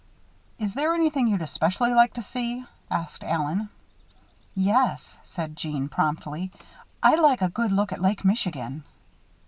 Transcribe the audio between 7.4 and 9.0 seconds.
a good look at Lake Michigan."